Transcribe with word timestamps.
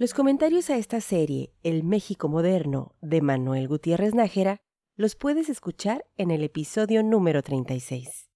Los 0.00 0.14
comentarios 0.14 0.70
a 0.70 0.76
esta 0.76 1.00
serie, 1.00 1.52
El 1.64 1.82
México 1.82 2.28
Moderno, 2.28 2.94
de 3.00 3.20
Manuel 3.20 3.66
Gutiérrez 3.66 4.14
Nájera, 4.14 4.58
los 4.94 5.16
puedes 5.16 5.48
escuchar 5.48 6.04
en 6.16 6.30
el 6.30 6.44
episodio 6.44 7.02
número 7.02 7.42
36. 7.42 8.30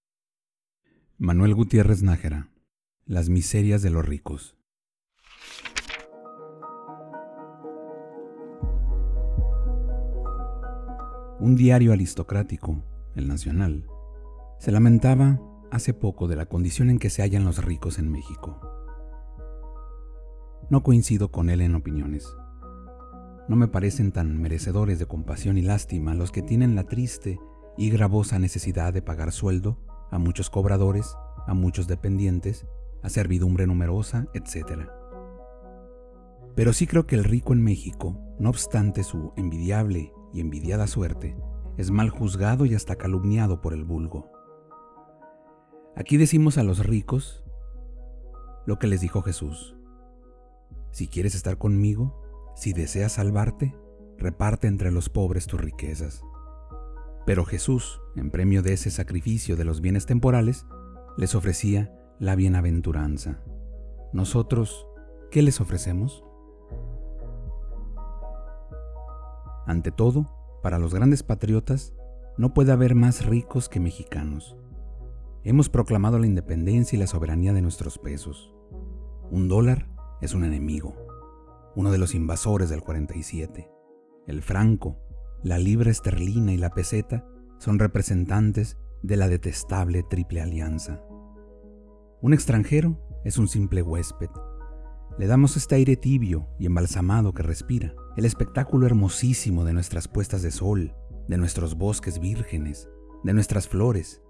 Manuel 1.18 1.54
Gutiérrez 1.54 2.02
Nájera, 2.02 2.50
Las 3.04 3.28
miserias 3.28 3.80
de 3.80 3.90
los 3.90 4.04
ricos. 4.04 4.56
Un 11.38 11.54
diario 11.54 11.92
aristocrático, 11.92 12.82
el 13.14 13.28
Nacional, 13.28 13.86
se 14.58 14.72
lamentaba 14.72 15.40
hace 15.70 15.94
poco 15.94 16.26
de 16.26 16.34
la 16.34 16.46
condición 16.46 16.90
en 16.90 16.98
que 16.98 17.08
se 17.08 17.22
hallan 17.22 17.44
los 17.44 17.64
ricos 17.64 18.00
en 18.00 18.10
México. 18.10 18.81
No 20.72 20.82
coincido 20.82 21.30
con 21.30 21.50
él 21.50 21.60
en 21.60 21.74
opiniones. 21.74 22.34
No 23.46 23.56
me 23.56 23.68
parecen 23.68 24.10
tan 24.10 24.40
merecedores 24.40 24.98
de 24.98 25.04
compasión 25.04 25.58
y 25.58 25.60
lástima 25.60 26.14
los 26.14 26.32
que 26.32 26.40
tienen 26.40 26.74
la 26.74 26.84
triste 26.84 27.38
y 27.76 27.90
gravosa 27.90 28.38
necesidad 28.38 28.94
de 28.94 29.02
pagar 29.02 29.32
sueldo 29.32 29.76
a 30.10 30.18
muchos 30.18 30.48
cobradores, 30.48 31.14
a 31.46 31.52
muchos 31.52 31.88
dependientes, 31.88 32.66
a 33.02 33.10
servidumbre 33.10 33.66
numerosa, 33.66 34.28
etc. 34.32 34.88
Pero 36.54 36.72
sí 36.72 36.86
creo 36.86 37.06
que 37.06 37.16
el 37.16 37.24
rico 37.24 37.52
en 37.52 37.62
México, 37.62 38.18
no 38.38 38.48
obstante 38.48 39.04
su 39.04 39.34
envidiable 39.36 40.10
y 40.32 40.40
envidiada 40.40 40.86
suerte, 40.86 41.36
es 41.76 41.90
mal 41.90 42.08
juzgado 42.08 42.64
y 42.64 42.74
hasta 42.74 42.96
calumniado 42.96 43.60
por 43.60 43.74
el 43.74 43.84
vulgo. 43.84 44.32
Aquí 45.96 46.16
decimos 46.16 46.56
a 46.56 46.62
los 46.62 46.78
ricos 46.78 47.44
lo 48.64 48.78
que 48.78 48.86
les 48.86 49.02
dijo 49.02 49.20
Jesús. 49.20 49.76
Si 50.92 51.08
quieres 51.08 51.34
estar 51.34 51.56
conmigo, 51.58 52.22
si 52.54 52.74
deseas 52.74 53.12
salvarte, 53.12 53.74
reparte 54.18 54.68
entre 54.68 54.92
los 54.92 55.08
pobres 55.08 55.46
tus 55.46 55.60
riquezas. 55.60 56.22
Pero 57.24 57.44
Jesús, 57.44 58.00
en 58.14 58.30
premio 58.30 58.62
de 58.62 58.74
ese 58.74 58.90
sacrificio 58.90 59.56
de 59.56 59.64
los 59.64 59.80
bienes 59.80 60.04
temporales, 60.04 60.66
les 61.16 61.34
ofrecía 61.34 61.90
la 62.18 62.36
bienaventuranza. 62.36 63.40
Nosotros, 64.12 64.86
¿qué 65.30 65.40
les 65.40 65.60
ofrecemos? 65.60 66.24
Ante 69.66 69.92
todo, 69.92 70.60
para 70.62 70.78
los 70.78 70.92
grandes 70.92 71.22
patriotas, 71.22 71.94
no 72.36 72.52
puede 72.52 72.72
haber 72.72 72.94
más 72.94 73.24
ricos 73.24 73.70
que 73.70 73.80
mexicanos. 73.80 74.56
Hemos 75.44 75.70
proclamado 75.70 76.18
la 76.18 76.26
independencia 76.26 76.96
y 76.96 77.00
la 77.00 77.06
soberanía 77.06 77.54
de 77.54 77.62
nuestros 77.62 77.98
pesos. 77.98 78.52
Un 79.30 79.48
dólar 79.48 79.91
es 80.22 80.34
un 80.34 80.44
enemigo, 80.44 80.94
uno 81.74 81.90
de 81.90 81.98
los 81.98 82.14
invasores 82.14 82.70
del 82.70 82.80
47. 82.80 83.68
El 84.28 84.40
franco, 84.40 84.96
la 85.42 85.58
libra 85.58 85.90
esterlina 85.90 86.52
y 86.52 86.56
la 86.56 86.70
peseta 86.70 87.26
son 87.58 87.80
representantes 87.80 88.78
de 89.02 89.16
la 89.16 89.28
detestable 89.28 90.04
Triple 90.08 90.40
Alianza. 90.40 91.02
Un 92.20 92.32
extranjero 92.32 92.98
es 93.24 93.36
un 93.36 93.48
simple 93.48 93.82
huésped. 93.82 94.30
Le 95.18 95.26
damos 95.26 95.56
este 95.56 95.74
aire 95.74 95.96
tibio 95.96 96.46
y 96.58 96.66
embalsamado 96.66 97.34
que 97.34 97.42
respira, 97.42 97.92
el 98.16 98.24
espectáculo 98.24 98.86
hermosísimo 98.86 99.64
de 99.64 99.72
nuestras 99.72 100.06
puestas 100.06 100.42
de 100.42 100.52
sol, 100.52 100.94
de 101.26 101.36
nuestros 101.36 101.76
bosques 101.76 102.20
vírgenes, 102.20 102.88
de 103.24 103.34
nuestras 103.34 103.66
flores. 103.66 104.22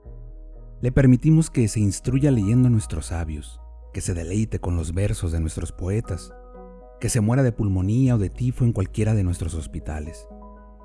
Le 0.81 0.91
permitimos 0.91 1.51
que 1.51 1.69
se 1.69 1.81
instruya 1.81 2.31
leyendo 2.31 2.71
nuestros 2.71 3.07
sabios, 3.07 3.62
que 3.93 4.01
se 4.01 4.15
deleite 4.15 4.59
con 4.59 4.77
los 4.77 4.95
versos 4.95 5.33
de 5.33 5.41
nuestros 5.41 5.73
poetas, 5.73 6.33
que 7.01 7.09
se 7.09 7.21
muera 7.21 7.43
de 7.43 7.53
pulmonía 7.53 8.15
o 8.15 8.19
de 8.19 8.31
tifo 8.31 8.65
en 8.65 8.73
cualquiera 8.73 9.15
de 9.15 9.25
nuestros 9.25 9.55
hospitales, 9.55 10.27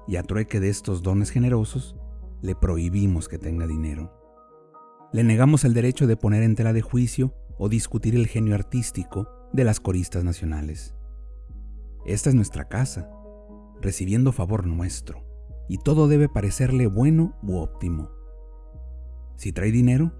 y 0.07 0.15
a 0.15 0.23
trueque 0.23 0.59
de 0.59 0.69
estos 0.69 1.03
dones 1.03 1.29
generosos, 1.29 1.95
le 2.41 2.55
prohibimos 2.55 3.27
que 3.27 3.37
tenga 3.37 3.67
dinero. 3.67 4.13
Le 5.13 5.23
negamos 5.23 5.63
el 5.63 5.73
derecho 5.73 6.07
de 6.07 6.17
poner 6.17 6.43
en 6.43 6.55
tela 6.55 6.73
de 6.73 6.81
juicio 6.81 7.33
o 7.57 7.69
discutir 7.69 8.15
el 8.15 8.27
genio 8.27 8.55
artístico 8.55 9.29
de 9.53 9.63
las 9.63 9.79
coristas 9.79 10.23
nacionales. 10.23 10.95
Esta 12.05 12.29
es 12.29 12.35
nuestra 12.35 12.67
casa, 12.67 13.09
recibiendo 13.81 14.31
favor 14.31 14.65
nuestro, 14.65 15.23
y 15.69 15.77
todo 15.77 16.07
debe 16.07 16.29
parecerle 16.29 16.87
bueno 16.87 17.37
u 17.43 17.57
óptimo. 17.57 18.11
Si 19.35 19.51
trae 19.51 19.71
dinero, 19.71 20.13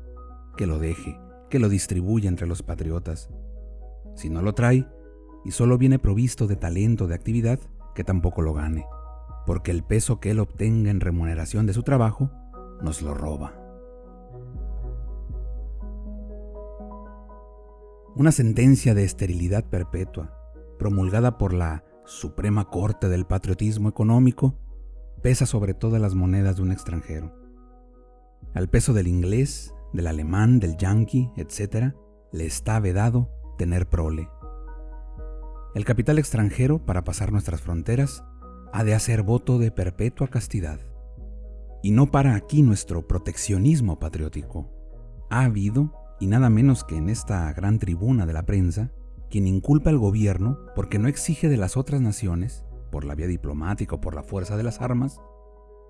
que 0.57 0.67
lo 0.67 0.79
deje, 0.79 1.17
que 1.49 1.59
lo 1.59 1.69
distribuya 1.69 2.29
entre 2.29 2.47
los 2.47 2.63
patriotas. 2.63 3.29
Si 4.15 4.29
no 4.29 4.41
lo 4.41 4.53
trae 4.53 4.87
y 5.45 5.51
solo 5.51 5.77
viene 5.77 5.99
provisto 5.99 6.47
de 6.47 6.55
talento, 6.55 7.07
de 7.07 7.15
actividad, 7.15 7.59
que 7.95 8.03
tampoco 8.03 8.41
lo 8.41 8.53
gane, 8.53 8.85
porque 9.45 9.71
el 9.71 9.83
peso 9.83 10.19
que 10.19 10.31
él 10.31 10.39
obtenga 10.39 10.91
en 10.91 10.99
remuneración 10.99 11.65
de 11.65 11.73
su 11.73 11.83
trabajo 11.83 12.29
nos 12.81 13.01
lo 13.01 13.13
roba. 13.13 13.53
Una 18.15 18.31
sentencia 18.31 18.95
de 18.95 19.03
esterilidad 19.03 19.63
perpetua, 19.63 20.33
promulgada 20.79 21.37
por 21.37 21.53
la 21.53 21.83
Suprema 22.05 22.69
Corte 22.69 23.09
del 23.09 23.25
Patriotismo 23.25 23.89
Económico, 23.89 24.55
pesa 25.21 25.45
sobre 25.45 25.73
todas 25.73 26.01
las 26.01 26.15
monedas 26.15 26.55
de 26.57 26.63
un 26.63 26.71
extranjero. 26.71 27.33
Al 28.53 28.69
peso 28.69 28.93
del 28.93 29.07
inglés, 29.07 29.73
del 29.97 30.07
alemán, 30.07 30.59
del 30.59 30.77
yanqui, 30.77 31.31
etc., 31.35 31.95
le 32.31 32.45
está 32.45 32.79
vedado 32.79 33.31
tener 33.57 33.89
prole. 33.89 34.29
El 35.73 35.85
capital 35.85 36.19
extranjero, 36.19 36.85
para 36.85 37.03
pasar 37.03 37.31
nuestras 37.31 37.61
fronteras, 37.61 38.23
ha 38.71 38.83
de 38.83 38.93
hacer 38.93 39.23
voto 39.23 39.57
de 39.57 39.71
perpetua 39.71 40.27
castidad. 40.27 40.79
Y 41.81 41.91
no 41.91 42.11
para 42.11 42.35
aquí 42.35 42.61
nuestro 42.61 43.07
proteccionismo 43.07 43.99
patriótico. 43.99 44.69
Ha 45.31 45.45
habido, 45.45 45.93
y 46.19 46.27
nada 46.27 46.49
menos 46.49 46.83
que 46.83 46.95
en 46.95 47.09
esta 47.09 47.51
gran 47.53 47.79
tribuna 47.79 48.27
de 48.27 48.33
la 48.33 48.45
prensa, 48.45 48.91
quien 49.31 49.47
inculpa 49.47 49.89
al 49.89 49.97
gobierno 49.97 50.59
porque 50.75 50.99
no 50.99 51.07
exige 51.07 51.49
de 51.49 51.57
las 51.57 51.75
otras 51.75 52.01
naciones, 52.01 52.65
por 52.91 53.03
la 53.03 53.15
vía 53.15 53.27
diplomática 53.27 53.95
o 53.95 54.01
por 54.01 54.13
la 54.13 54.23
fuerza 54.23 54.57
de 54.57 54.63
las 54.63 54.79
armas, 54.79 55.19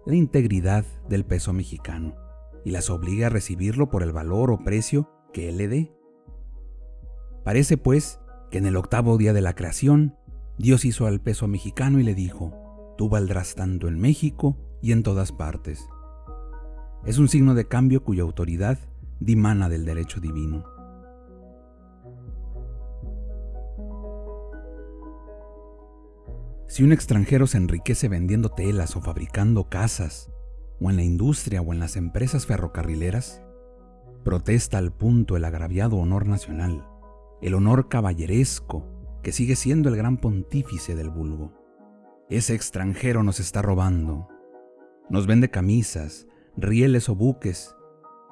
la 0.06 0.16
integridad 0.16 0.86
del 1.10 1.26
peso 1.26 1.52
mexicano 1.52 2.27
y 2.68 2.72
las 2.72 2.90
obliga 2.90 3.28
a 3.28 3.30
recibirlo 3.30 3.88
por 3.88 4.04
el 4.04 4.12
valor 4.12 4.52
o 4.52 4.62
precio 4.62 5.10
que 5.32 5.48
él 5.48 5.56
le 5.56 5.70
dé. 5.70 5.96
Parece 7.46 7.78
pues 7.78 8.20
que 8.52 8.58
en 8.58 8.66
el 8.66 8.76
octavo 8.76 9.18
día 9.18 9.32
de 9.32 9.40
la 9.40 9.56
creación, 9.56 10.18
Dios 10.58 10.84
hizo 10.84 11.08
al 11.08 11.22
peso 11.22 11.48
mexicano 11.48 11.98
y 11.98 12.04
le 12.04 12.14
dijo, 12.14 12.52
tú 12.98 13.08
valdrás 13.08 13.56
tanto 13.56 13.88
en 13.88 13.98
México 13.98 14.58
y 14.82 14.92
en 14.92 15.02
todas 15.02 15.32
partes. 15.32 15.88
Es 17.06 17.20
un 17.20 17.30
signo 17.30 17.56
de 17.56 17.70
cambio 17.70 18.04
cuya 18.04 18.24
autoridad 18.24 18.78
dimana 19.22 19.70
del 19.70 19.86
derecho 19.86 20.20
divino. 20.20 20.66
Si 26.68 26.84
un 26.84 26.92
extranjero 26.92 27.48
se 27.48 27.60
enriquece 27.60 28.10
vendiendo 28.10 28.50
telas 28.50 28.98
o 28.98 29.02
fabricando 29.02 29.70
casas, 29.70 30.30
o 30.80 30.90
en 30.90 30.98
la 30.98 31.04
industria 31.04 31.62
o 31.62 31.74
en 31.74 31.80
las 31.80 31.96
empresas 31.96 32.46
ferrocarrileras, 32.46 33.42
protesta 34.24 34.78
al 34.78 34.92
punto 34.92 35.38
el 35.38 35.46
agraviado 35.46 35.98
honor 35.98 36.28
nacional, 36.28 36.86
el 37.42 37.54
honor 37.54 37.90
caballeresco 37.90 38.86
que 39.24 39.32
sigue 39.32 39.56
siendo 39.56 39.90
el 39.90 39.96
gran 39.96 40.18
pontífice 40.18 40.96
del 40.96 41.10
vulgo. 41.10 41.54
Ese 42.30 42.54
extranjero 42.56 43.24
nos 43.24 43.40
está 43.40 43.62
robando, 43.62 44.28
nos 45.10 45.28
vende 45.28 45.50
camisas, 45.50 46.28
rieles 46.58 47.10
o 47.10 47.16
buques, 47.16 47.76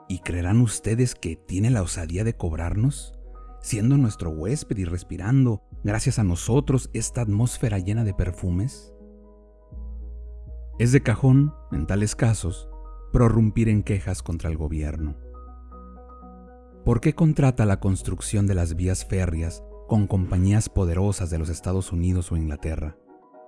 ¿y 0.10 0.20
creerán 0.20 0.62
ustedes 0.62 1.16
que 1.16 1.36
tiene 1.36 1.70
la 1.70 1.82
osadía 1.82 2.24
de 2.24 2.36
cobrarnos? 2.36 3.14
Siendo 3.62 3.98
nuestro 3.98 4.30
huésped 4.30 4.78
y 4.78 4.86
respirando, 4.86 5.64
gracias 5.84 6.20
a 6.20 6.24
nosotros, 6.24 6.90
esta 6.94 7.22
atmósfera 7.22 7.80
llena 7.80 8.04
de 8.04 8.14
perfumes. 8.14 8.94
Es 10.78 10.92
de 10.92 11.02
cajón, 11.02 11.54
en 11.72 11.88
tales 11.88 12.18
casos, 12.18 12.68
prorrumpir 13.14 13.70
en 13.70 13.82
quejas 13.82 14.22
contra 14.22 14.50
el 14.50 14.58
gobierno. 14.58 15.16
¿Por 16.84 17.00
qué 17.00 17.16
contrata 17.16 17.66
la 17.66 17.80
construcción 17.80 18.46
de 18.46 18.56
las 18.56 18.76
vías 18.76 19.06
férreas 19.06 19.64
con 19.88 20.06
compañías 20.06 20.68
poderosas 20.68 21.30
de 21.30 21.38
los 21.38 21.48
Estados 21.48 21.94
Unidos 21.94 22.34
o 22.34 22.36
Inglaterra, 22.36 22.98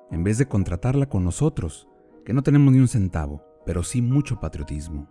en 0.10 0.24
vez 0.24 0.38
de 0.38 0.48
contratarla 0.48 1.10
con 1.10 1.26
nosotros, 1.26 1.90
que 2.26 2.32
no 2.32 2.44
tenemos 2.44 2.72
ni 2.74 2.80
un 2.80 2.88
centavo, 2.88 3.44
pero 3.66 3.84
sí 3.84 4.02
mucho 4.02 4.40
patriotismo? 4.40 5.10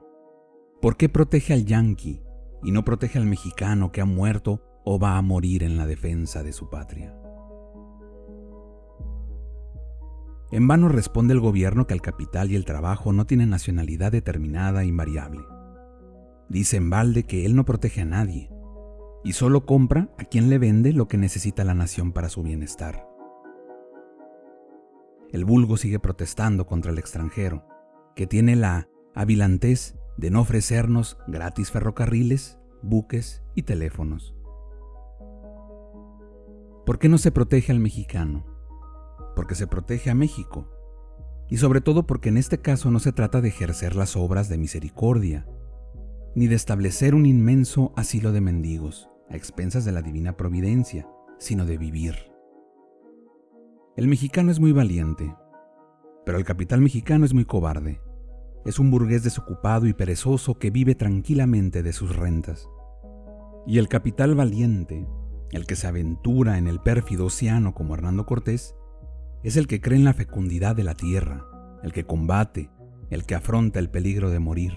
¿Por 0.81 0.97
qué 0.97 1.11
protege 1.11 1.53
al 1.53 1.67
yanqui 1.67 2.23
y 2.63 2.73
no 2.73 2.83
protege 2.83 3.19
al 3.19 3.27
mexicano 3.27 3.93
que 3.93 4.01
ha 4.01 4.07
muerto 4.07 4.63
o 4.87 4.99
va 4.99 5.19
a 5.19 5.23
morir 5.23 5.63
en 5.63 5.77
la 5.77 5.87
defensa 5.87 6.43
de 6.43 6.55
su 6.55 6.71
patria? 6.71 7.15
En 10.53 10.69
vano 10.69 10.89
responde 10.89 11.35
el 11.35 11.41
gobierno 11.41 11.87
que 11.87 11.95
el 11.95 12.03
capital 12.03 12.53
y 12.53 12.57
el 12.57 12.65
trabajo 12.65 13.13
no 13.13 13.27
tienen 13.27 13.51
nacionalidad 13.51 14.13
determinada 14.13 14.83
e 14.83 14.87
invariable. 14.87 15.43
Dice 16.49 16.77
en 16.77 16.89
balde 16.89 17.25
que 17.25 17.45
él 17.45 17.57
no 17.57 17.65
protege 17.65 18.03
a 18.03 18.05
nadie 18.05 18.51
y 19.25 19.33
solo 19.33 19.67
compra 19.67 20.09
a 20.19 20.25
quien 20.25 20.49
le 20.49 20.59
vende 20.59 20.93
lo 20.93 21.09
que 21.09 21.17
necesita 21.17 21.65
la 21.65 21.75
nación 21.75 22.13
para 22.13 22.29
su 22.29 22.45
bienestar. 22.45 23.09
El 25.33 25.45
vulgo 25.45 25.77
sigue 25.77 25.99
protestando 25.99 26.67
contra 26.67 26.93
el 26.93 26.99
extranjero, 26.99 27.67
que 28.15 28.29
tiene 28.29 28.55
la 28.55 28.89
avilantez 29.17 29.97
de 30.17 30.31
no 30.31 30.43
ofrecernos 30.43 31.19
gratis 31.27 31.73
ferrocarriles, 31.73 32.61
buques 32.83 33.43
y 33.57 33.63
teléfonos. 33.63 34.37
¿Por 36.87 37.01
qué 37.01 37.09
no 37.09 37.19
se 37.19 37.33
protege 37.33 37.73
al 37.73 37.81
mexicano? 37.81 38.56
Porque 39.37 39.55
se 39.55 39.69
protege 39.69 40.11
a 40.11 40.17
México, 40.17 40.69
y 41.49 41.59
sobre 41.59 41.81
todo 41.81 42.07
porque 42.07 42.31
en 42.31 42.39
este 42.39 42.59
caso 42.59 42.91
no 42.91 42.99
se 42.99 43.13
trata 43.13 43.41
de 43.41 43.49
ejercer 43.49 43.95
las 43.95 44.17
obras 44.17 44.49
de 44.49 44.59
misericordia, 44.59 45.47
ni 46.35 46.49
de 46.49 46.57
establecer 46.57 47.15
un 47.15 47.27
inmenso 47.27 47.93
asilo 47.97 48.33
de 48.33 48.41
mendigos 48.41 49.09
a 49.31 49.37
expensas 49.37 49.85
de 49.85 49.93
la 49.93 50.03
divina 50.03 50.37
providencia, 50.37 51.09
sino 51.39 51.65
de 51.65 51.79
vivir. 51.79 52.15
El 53.97 54.09
mexicano 54.09 54.51
es 54.51 54.59
muy 54.59 54.73
valiente, 54.73 55.35
pero 56.25 56.39
el 56.39 56.45
capital 56.45 56.81
mexicano 56.81 57.25
es 57.25 57.33
muy 57.33 57.45
cobarde. 57.45 58.01
Es 58.65 58.79
un 58.79 58.91
burgués 58.91 59.23
desocupado 59.23 59.87
y 59.87 59.93
perezoso 59.93 60.59
que 60.59 60.71
vive 60.71 60.95
tranquilamente 60.95 61.83
de 61.83 61.93
sus 61.93 62.17
rentas. 62.17 62.69
Y 63.67 63.79
el 63.79 63.89
capital 63.89 64.35
valiente, 64.35 65.07
el 65.53 65.67
que 65.67 65.77
se 65.77 65.87
aventura 65.87 66.59
en 66.59 66.67
el 66.67 66.81
pérfido 66.81 67.27
océano 67.27 67.75
como 67.75 67.95
Hernando 67.95 68.27
Cortés, 68.27 68.75
es 69.47 69.57
el 69.57 69.69
que 69.69 69.81
cree 69.81 69.97
en 69.97 70.05
la 70.05 70.13
fecundidad 70.13 70.75
de 70.75 70.83
la 70.83 70.95
tierra, 70.95 71.47
el 71.85 71.93
que 71.93 72.05
combate, 72.05 72.69
el 73.11 73.25
que 73.27 73.37
afronta 73.37 73.79
el 73.79 73.89
peligro 73.89 74.29
de 74.31 74.41
morir. 74.41 74.77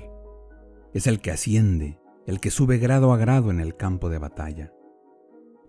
Es 0.93 1.07
el 1.07 1.21
que 1.21 1.31
asciende, 1.31 1.99
el 2.27 2.39
que 2.39 2.51
sube 2.51 2.77
grado 2.77 3.11
a 3.11 3.17
grado 3.17 3.49
en 3.49 3.59
el 3.61 3.75
campo 3.75 4.09
de 4.09 4.19
batalla. 4.19 4.71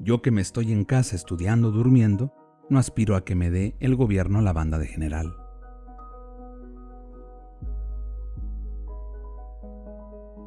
Yo 0.00 0.20
que 0.20 0.30
me 0.30 0.42
estoy 0.42 0.70
en 0.70 0.84
casa 0.84 1.16
estudiando, 1.16 1.70
durmiendo, 1.70 2.34
no 2.68 2.78
aspiro 2.78 3.16
a 3.16 3.24
que 3.24 3.34
me 3.34 3.50
dé 3.50 3.74
el 3.80 3.96
gobierno 3.96 4.42
la 4.42 4.52
banda 4.52 4.76
de 4.76 4.88
general. 4.88 5.34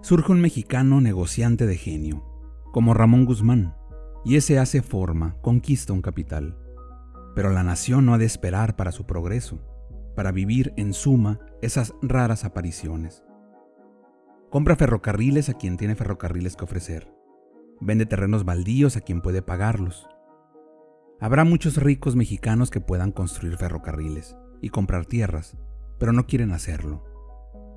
Surge 0.03 0.31
un 0.31 0.41
mexicano 0.41 1.01
negociante 1.01 1.65
de 1.65 1.75
genio, 1.75 2.23
como 2.71 2.93
Ramón 2.93 3.25
Guzmán, 3.25 3.75
y 4.23 4.35
ese 4.35 4.59
hace 4.59 4.83
forma, 4.83 5.37
conquista 5.41 5.91
un 5.91 6.03
capital. 6.03 6.62
Pero 7.35 7.49
la 7.49 7.63
nación 7.63 8.05
no 8.05 8.13
ha 8.13 8.17
de 8.17 8.25
esperar 8.25 8.75
para 8.75 8.91
su 8.91 9.05
progreso, 9.05 9.59
para 10.15 10.31
vivir 10.31 10.73
en 10.77 10.93
suma 10.93 11.39
esas 11.61 11.93
raras 12.01 12.45
apariciones. 12.45 13.23
Compra 14.49 14.75
ferrocarriles 14.75 15.49
a 15.49 15.55
quien 15.55 15.77
tiene 15.77 15.95
ferrocarriles 15.95 16.55
que 16.55 16.63
ofrecer. 16.63 17.11
Vende 17.81 18.05
terrenos 18.05 18.45
baldíos 18.45 18.95
a 18.97 19.01
quien 19.01 19.21
puede 19.21 19.41
pagarlos. 19.41 20.07
Habrá 21.19 21.43
muchos 21.43 21.77
ricos 21.77 22.15
mexicanos 22.15 22.69
que 22.69 22.81
puedan 22.81 23.11
construir 23.11 23.57
ferrocarriles 23.57 24.35
y 24.61 24.69
comprar 24.69 25.05
tierras, 25.05 25.57
pero 25.97 26.13
no 26.13 26.27
quieren 26.27 26.51
hacerlo. 26.51 27.03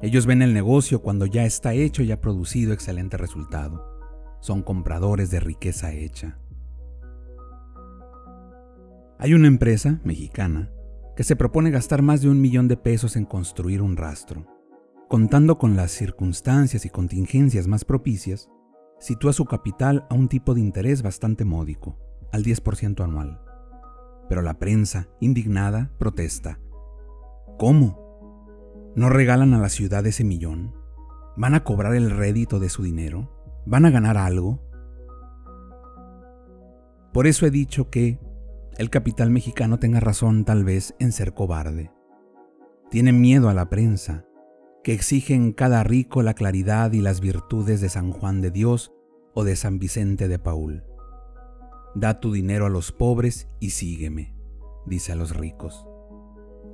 Ellos 0.03 0.27
ven 0.27 0.43
el 0.43 0.53
negocio 0.53 1.01
cuando 1.01 1.25
ya 1.25 1.45
está 1.45 1.73
hecho 1.73 2.03
y 2.03 2.13
ha 2.13 2.21
producido 2.21 2.75
excelente 2.75 3.17
resultado. 3.17 3.97
Son 4.41 4.63
compradores 4.63 5.31
de 5.31 5.41
riqueza 5.41 5.93
hecha. 5.93 6.39
Hay 9.19 9.33
una 9.33 9.49
empresa 9.49 9.99
mexicana 10.05 10.71
que 11.17 11.25
se 11.25 11.37
propone 11.37 11.71
gastar 11.71 12.03
más 12.03 12.21
de 12.21 12.29
un 12.29 12.39
millón 12.39 12.69
de 12.69 12.77
pesos 12.77 13.17
en 13.17 13.25
construir 13.25 13.81
un 13.81 13.97
rastro. 13.97 14.47
Contando 15.09 15.57
con 15.57 15.75
las 15.75 15.91
circunstancias 15.91 16.85
y 16.85 16.91
contingencias 16.91 17.67
más 17.67 17.87
propicias, 17.87 18.51
sitúa 18.99 19.33
su 19.33 19.47
capital 19.47 20.07
a 20.11 20.15
un 20.15 20.29
tipo 20.29 20.53
de 20.53 20.61
interés 20.61 21.03
bastante 21.03 21.47
módico, 21.47 21.99
al 22.31 22.45
10% 22.45 23.03
anual. 23.03 23.41
Pero 24.29 24.43
la 24.43 24.59
prensa, 24.59 25.09
indignada, 25.21 25.91
protesta. 25.99 26.59
¿Cómo? 27.59 28.93
¿No 28.97 29.09
regalan 29.09 29.55
a 29.55 29.59
la 29.59 29.71
ciudad 29.71 30.07
ese 30.07 30.25
millón? 30.25 30.75
¿Van 31.39 31.55
a 31.55 31.65
cobrar 31.65 31.95
el 31.95 32.11
rédito 32.11 32.61
de 32.61 32.69
su 32.69 32.83
dinero? 32.83 33.33
¿Van 33.65 33.87
a 33.87 33.91
ganar 33.91 34.19
algo? 34.19 34.61
Por 37.15 37.27
eso 37.27 37.47
he 37.47 37.51
dicho 37.51 37.89
que, 37.89 38.19
el 38.79 38.91
capital 38.91 39.31
mexicano 39.31 39.79
tenga 39.79 40.01
razón 40.01 40.45
tal 40.45 40.65
vez 40.65 40.95
en 40.99 41.13
ser 41.13 41.33
cobarde. 41.33 41.91
Tiene 42.91 43.13
miedo 43.13 43.49
a 43.49 43.55
la 43.55 43.69
prensa, 43.69 44.25
que 44.85 44.93
exige 44.93 45.35
en 45.35 45.53
cada 45.53 45.83
rico 45.83 46.23
la 46.23 46.35
claridad 46.35 46.93
y 46.93 47.01
las 47.01 47.21
virtudes 47.21 47.81
de 47.81 47.89
San 47.89 48.13
Juan 48.13 48.41
de 48.41 48.51
Dios 48.51 48.93
o 49.35 49.45
de 49.45 49.57
San 49.57 49.79
Vicente 49.79 50.29
de 50.29 50.39
Paul. 50.39 50.85
Da 51.95 52.21
tu 52.21 52.33
dinero 52.33 52.67
a 52.67 52.71
los 52.71 52.93
pobres 52.93 53.49
y 53.59 53.71
sígueme, 53.71 54.35
dice 54.85 55.13
a 55.13 55.17
los 55.17 55.35
ricos. 55.35 55.87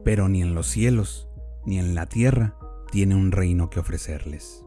Pero 0.04 0.28
ni 0.28 0.42
en 0.42 0.54
los 0.54 0.66
cielos 0.66 1.28
ni 1.64 1.78
en 1.78 1.94
la 1.94 2.06
tierra 2.08 2.58
tiene 2.90 3.14
un 3.14 3.30
reino 3.30 3.70
que 3.70 3.80
ofrecerles. 3.80 4.66